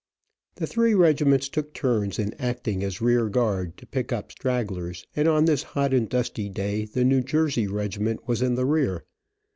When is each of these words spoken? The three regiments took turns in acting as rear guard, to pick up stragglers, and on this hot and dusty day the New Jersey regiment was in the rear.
The 0.55 0.65
three 0.65 0.95
regiments 0.95 1.47
took 1.47 1.75
turns 1.75 2.17
in 2.17 2.33
acting 2.39 2.83
as 2.83 3.01
rear 3.01 3.29
guard, 3.29 3.77
to 3.77 3.85
pick 3.85 4.11
up 4.11 4.31
stragglers, 4.31 5.05
and 5.15 5.27
on 5.27 5.45
this 5.45 5.61
hot 5.77 5.93
and 5.93 6.09
dusty 6.09 6.49
day 6.49 6.85
the 6.85 7.03
New 7.05 7.21
Jersey 7.21 7.67
regiment 7.67 8.27
was 8.27 8.41
in 8.41 8.55
the 8.55 8.65
rear. 8.65 9.03